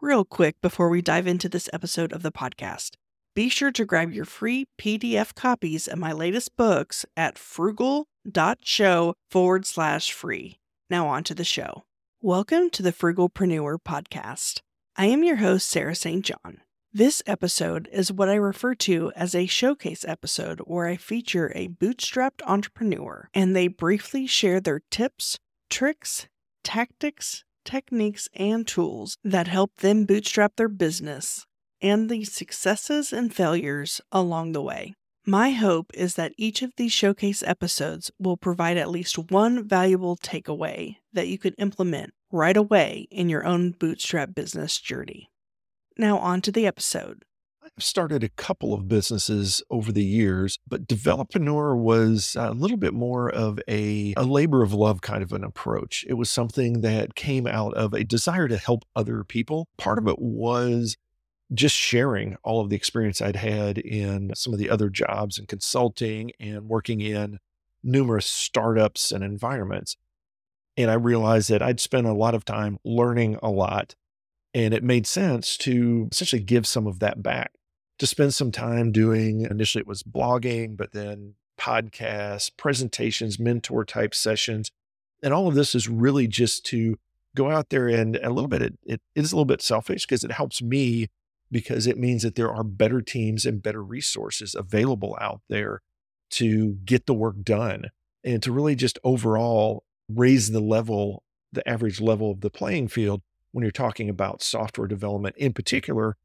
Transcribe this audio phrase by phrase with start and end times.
[0.00, 2.92] Real quick before we dive into this episode of the podcast,
[3.34, 9.66] be sure to grab your free PDF copies of my latest books at frugal.show forward
[9.66, 10.60] slash free.
[10.88, 11.82] Now, on to the show.
[12.22, 14.60] Welcome to the Frugalpreneur podcast.
[14.94, 16.24] I am your host, Sarah St.
[16.24, 16.58] John.
[16.92, 21.66] This episode is what I refer to as a showcase episode where I feature a
[21.66, 26.28] bootstrapped entrepreneur and they briefly share their tips, tricks,
[26.62, 31.44] tactics, techniques, and tools that help them bootstrap their business
[31.80, 34.94] and the successes and failures along the way.
[35.26, 40.16] My hope is that each of these showcase episodes will provide at least one valuable
[40.16, 45.28] takeaway that you could implement right away in your own bootstrap business journey.
[45.98, 47.24] Now, on to the episode.
[47.76, 52.94] I've started a couple of businesses over the years, but Developreneur was a little bit
[52.94, 56.04] more of a, a labor of love kind of an approach.
[56.08, 59.68] It was something that came out of a desire to help other people.
[59.76, 60.96] Part of it was
[61.54, 65.48] just sharing all of the experience I'd had in some of the other jobs and
[65.48, 67.38] consulting and working in
[67.82, 69.96] numerous startups and environments.
[70.76, 73.94] And I realized that I'd spent a lot of time learning a lot.
[74.54, 77.52] And it made sense to essentially give some of that back,
[77.98, 84.14] to spend some time doing initially it was blogging, but then podcasts, presentations, mentor type
[84.14, 84.70] sessions.
[85.22, 86.96] And all of this is really just to
[87.34, 90.24] go out there and a little bit, it, it is a little bit selfish because
[90.24, 91.08] it helps me
[91.50, 95.80] because it means that there are better teams and better resources available out there
[96.30, 97.86] to get the work done
[98.22, 103.22] and to really just overall raise the level, the average level of the playing field
[103.52, 106.16] when you're talking about software development in particular,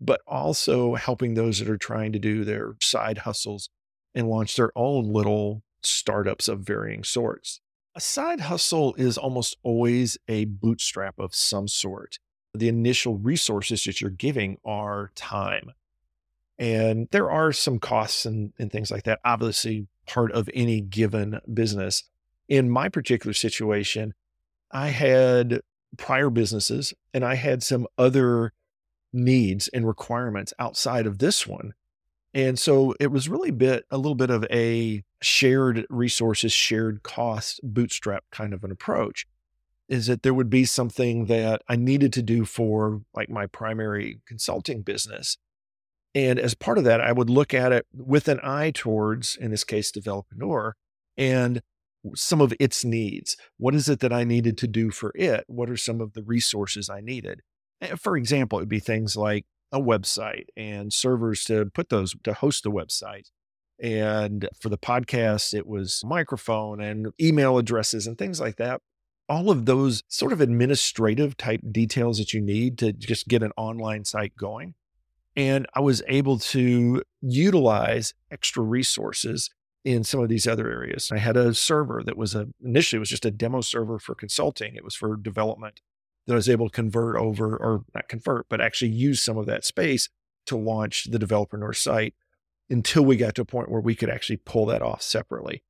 [0.00, 3.68] but also helping those that are trying to do their side hustles
[4.14, 7.60] and launch their own little startups of varying sorts.
[7.94, 12.18] A side hustle is almost always a bootstrap of some sort
[12.54, 15.72] the initial resources that you're giving are time.
[16.58, 21.40] And there are some costs and, and things like that, obviously, part of any given
[21.52, 22.04] business.
[22.48, 24.14] In my particular situation,
[24.70, 25.60] I had
[25.96, 28.52] prior businesses and I had some other
[29.12, 31.72] needs and requirements outside of this one.
[32.32, 37.60] And so it was really bit a little bit of a shared resources, shared cost
[37.62, 39.26] bootstrap kind of an approach
[39.88, 44.20] is that there would be something that I needed to do for like my primary
[44.24, 45.36] consulting business.
[46.14, 49.50] And as part of that, I would look at it with an eye towards, in
[49.50, 50.72] this case, Developreneur
[51.16, 51.60] and
[52.14, 53.36] some of its needs.
[53.58, 55.44] What is it that I needed to do for it?
[55.48, 57.42] What are some of the resources I needed?
[57.80, 62.14] Eh, for example, it would be things like a website and servers to put those
[62.24, 63.30] to host the website.
[63.82, 68.82] And for the podcast, it was microphone and email addresses and things like that
[69.30, 73.52] all of those sort of administrative type details that you need to just get an
[73.56, 74.74] online site going.
[75.36, 79.48] And I was able to utilize extra resources
[79.84, 81.12] in some of these other areas.
[81.12, 84.74] I had a server that was a initially was just a demo server for consulting.
[84.74, 85.80] It was for development
[86.30, 89.46] that I was able to convert over or not convert, but actually use some of
[89.46, 90.08] that space
[90.46, 92.14] to launch the Developreneur site
[92.68, 95.64] until we got to a point where we could actually pull that off separately.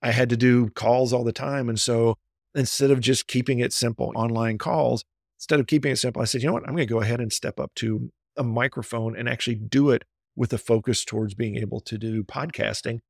[0.00, 1.68] I had to do calls all the time.
[1.68, 2.16] And so
[2.54, 5.04] instead of just keeping it simple, online calls,
[5.36, 6.62] instead of keeping it simple, I said, you know what?
[6.66, 10.04] I'm going to go ahead and step up to a microphone and actually do it
[10.34, 13.00] with a focus towards being able to do podcasting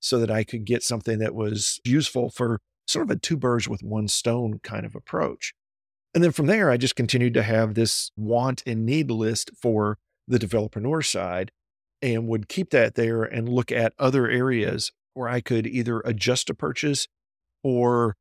[0.00, 3.68] so that I could get something that was useful for sort of a two birds
[3.68, 5.54] with one stone kind of approach.
[6.18, 9.98] And then from there, I just continued to have this want and need list for
[10.26, 11.52] the developreneur side
[12.02, 16.50] and would keep that there and look at other areas where I could either adjust
[16.50, 17.06] a purchase
[17.62, 18.16] or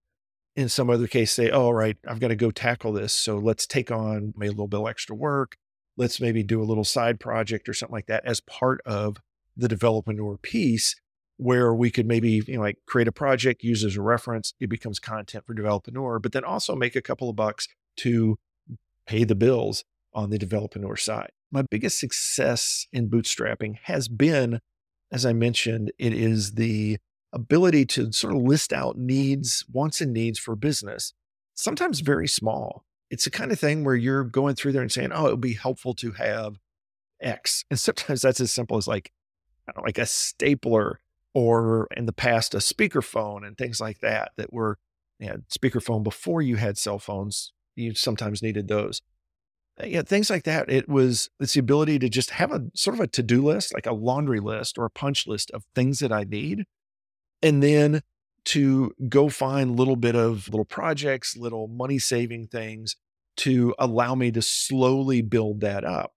[0.55, 3.13] in some other case say, oh, all right, I've got to go tackle this.
[3.13, 5.57] So let's take on maybe a little bit extra work.
[5.97, 9.17] Let's maybe do a little side project or something like that as part of
[9.55, 10.95] the developreneur piece
[11.37, 14.69] where we could maybe, you know, like create a project, use as a reference, it
[14.69, 18.37] becomes content for developreneur, but then also make a couple of bucks to
[19.05, 21.31] pay the bills on the developreneur side.
[21.51, 24.59] My biggest success in bootstrapping has been,
[25.11, 26.97] as I mentioned, it is the
[27.31, 31.13] ability to sort of list out needs, wants and needs for business,
[31.55, 32.83] sometimes very small.
[33.09, 35.41] It's the kind of thing where you're going through there and saying, oh, it would
[35.41, 36.57] be helpful to have
[37.21, 37.63] X.
[37.69, 39.11] And sometimes that's as simple as like,
[39.67, 40.99] know, like a stapler
[41.33, 44.77] or in the past, a speakerphone and things like that, that were
[45.19, 47.53] you know, speakerphone before you had cell phones.
[47.77, 49.01] You sometimes needed those.
[49.81, 50.69] Uh, yeah, things like that.
[50.69, 53.85] It was it's the ability to just have a sort of a to-do list, like
[53.85, 56.65] a laundry list or a punch list of things that I need
[57.41, 58.01] and then
[58.45, 62.95] to go find little bit of little projects, little money saving things
[63.37, 66.13] to allow me to slowly build that up.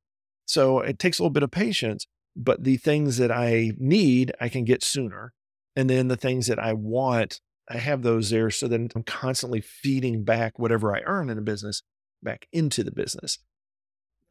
[0.47, 4.49] So it takes a little bit of patience, but the things that I need, I
[4.49, 5.33] can get sooner.
[5.77, 9.61] And then the things that I want, I have those there so that I'm constantly
[9.61, 11.82] feeding back whatever I earn in a business
[12.22, 13.38] back into the business.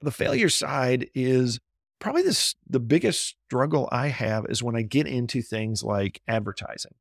[0.01, 1.59] The failure side is
[1.99, 6.93] probably this the biggest struggle I have is when I get into things like advertising.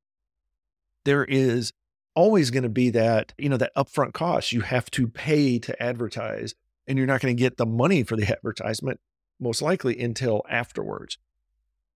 [1.04, 1.72] There is
[2.14, 4.52] always going to be that, you know, that upfront cost.
[4.52, 6.54] You have to pay to advertise
[6.86, 9.00] and you're not going to get the money for the advertisement
[9.40, 11.18] most likely until afterwards.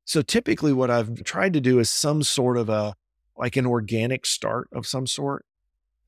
[0.05, 2.95] So typically what I've tried to do is some sort of a
[3.37, 5.45] like an organic start of some sort.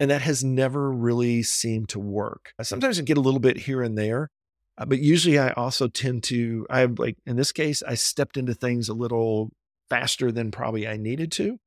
[0.01, 2.53] And that has never really seemed to work.
[2.63, 4.31] Sometimes I get a little bit here and there,
[4.77, 8.55] uh, but usually I also tend to, I like, in this case, I stepped into
[8.55, 9.53] things a little
[9.89, 11.59] faster than probably I needed to.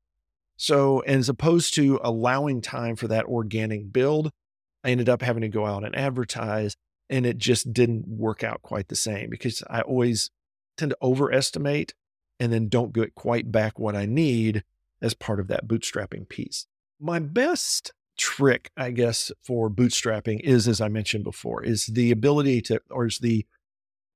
[0.57, 4.31] So, as opposed to allowing time for that organic build,
[4.83, 6.75] I ended up having to go out and advertise,
[7.09, 10.31] and it just didn't work out quite the same because I always
[10.75, 11.93] tend to overestimate
[12.39, 14.63] and then don't get quite back what I need
[15.01, 16.67] as part of that bootstrapping piece.
[16.99, 22.61] My best trick, I guess, for bootstrapping is, as I mentioned before, is the ability
[22.63, 23.45] to, or is the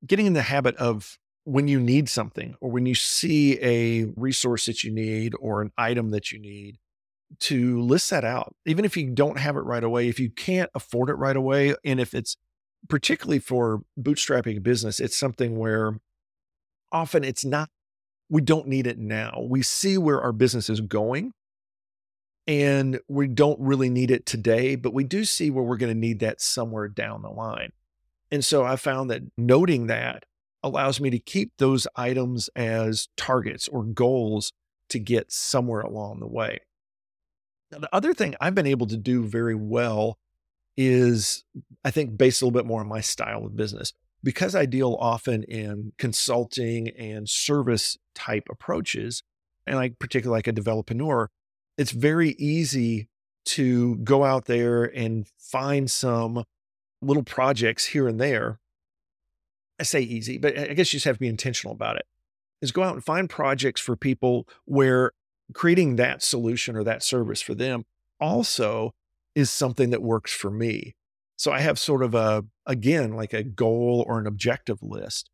[0.06, 4.66] getting in the habit of when you need something or when you see a resource
[4.66, 6.78] that you need or an item that you need
[7.40, 8.56] to list that out.
[8.66, 11.76] Even if you don't have it right away, if you can't afford it right away,
[11.86, 12.38] and if it's
[12.90, 16.00] particularly for bootstrapping a business, it's something where
[16.92, 17.70] often it's not,
[18.32, 19.46] we don't need it now.
[19.46, 21.34] We see where our business is going
[22.48, 26.00] and we don't really need it today, but we do see where we're going to
[26.00, 27.74] need that somewhere down the line.
[28.32, 30.24] And so I found that noting that
[30.64, 34.54] allows me to keep those items as targets or goals
[34.88, 36.62] to get somewhere along the way.
[37.70, 40.20] Now, the other thing I've been able to do very well
[40.78, 41.44] is,
[41.84, 43.92] I think, based a little bit more on my style of business.
[44.24, 49.24] Because I deal often in consulting and service type approaches,
[49.66, 51.30] and I particularly like a developer,
[51.78, 53.08] it's very easy
[53.46, 56.44] to go out there and find some
[57.02, 58.60] little projects here and there.
[59.80, 62.06] I say easy, but I guess you just have to be intentional about it.
[62.62, 65.14] Is go out and find projects for people where
[65.54, 67.86] creating that solution or that service for them
[68.20, 68.94] also
[69.34, 70.96] is something that works for me.
[71.42, 75.32] So I have sort of a, again, like a goal or an objective list.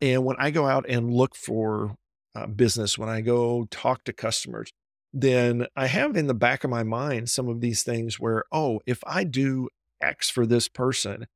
[0.00, 1.96] And when I go out and look for
[2.34, 4.70] uh, business, when I go talk to customers,
[5.12, 8.80] then I have in the back of my mind some of these things where, oh,
[8.86, 9.68] if I do
[10.00, 11.26] X for this person,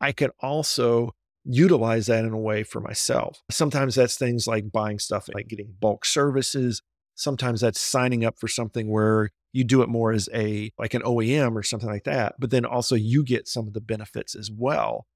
[0.00, 1.10] I can also
[1.44, 3.42] utilize that in a way for myself.
[3.50, 6.82] Sometimes that's things like buying stuff, like getting bulk services.
[7.14, 11.02] Sometimes that's signing up for something where you do it more as a like an
[11.02, 14.50] OEM or something like that, but then also you get some of the benefits as
[14.50, 15.06] well.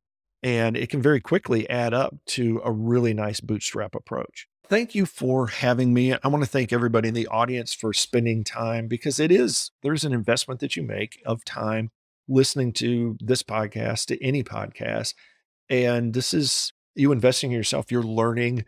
[0.42, 4.46] And it can very quickly add up to a really nice bootstrap approach.
[4.68, 6.12] Thank you for having me.
[6.12, 10.04] I want to thank everybody in the audience for spending time because it is, there's
[10.04, 11.90] an investment that you make of time
[12.28, 15.14] listening to this podcast, to any podcast.
[15.70, 18.64] And this is you investing in yourself, you're learning.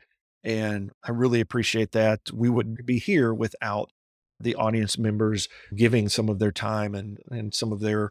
[0.48, 2.32] And I really appreciate that.
[2.32, 3.92] We wouldn't be here without
[4.40, 5.46] the audience members
[5.76, 8.10] giving some of their time and, and some of their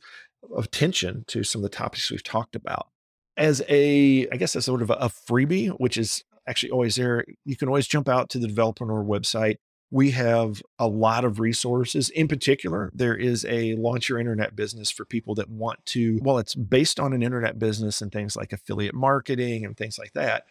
[0.55, 2.89] attention to some of the topics we've talked about.
[3.37, 7.25] As a, I guess, as sort of a, freebie, which is actually always there.
[7.43, 9.55] You can always jump out to the Developreneur website.
[9.89, 12.09] We have a lot of resources.
[12.11, 16.37] In particular, there is a launch your internet business for people that want to, well,
[16.37, 20.45] it's based on an internet business and things like affiliate marketing and things like that.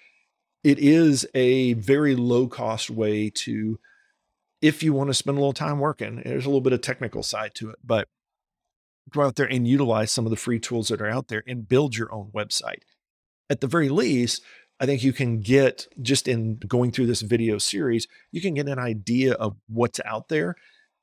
[0.66, 3.78] It is a very low cost way to,
[4.61, 7.23] if you want to spend a little time working, there's a little bit of technical
[7.23, 8.08] side to it, but
[9.11, 11.68] go out there and utilize some of the free tools that are out there and
[11.68, 12.80] build your own website.
[13.49, 14.42] At the very least,
[14.80, 18.66] I think you can get just in going through this video series, you can get
[18.66, 20.56] an idea of what's out there,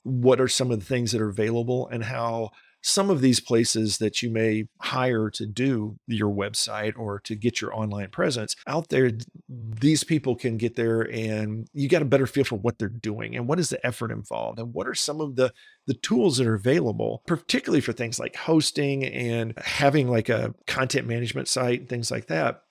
[0.04, 2.50] what are some of the things that are available, and how
[2.84, 7.62] some of these places that you may hire to do your website or to get
[7.62, 9.12] your online presence out there,
[9.48, 13.36] these people can get there and you got a better feel for what they're doing
[13.36, 15.52] and what is the effort involved and what are some of the
[15.88, 21.08] the tools that are available, particularly for things like hosting and having like a content
[21.08, 22.64] management site and things like that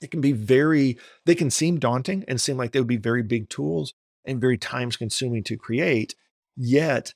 [0.00, 3.22] it can be very, they can seem daunting and seem like they would be very
[3.22, 6.14] big tools and very time consuming to create.
[6.56, 7.14] Yet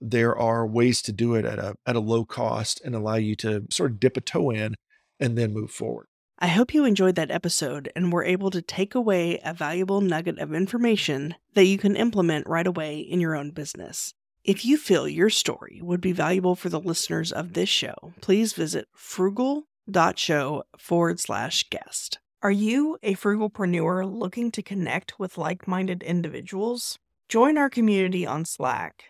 [0.00, 3.36] there are ways to do it at a, at a low cost and allow you
[3.36, 4.74] to sort of dip a toe in
[5.18, 6.06] and then move forward.
[6.38, 10.38] I hope you enjoyed that episode and were able to take away a valuable nugget
[10.38, 14.14] of information that you can implement right away in your own business.
[14.42, 18.54] If you feel your story would be valuable for the listeners of this show, please
[18.54, 22.18] visit frugal.show forward slash guest.
[22.42, 26.98] Are you a frugalpreneur looking to connect with like minded individuals?
[27.28, 29.09] Join our community on Slack,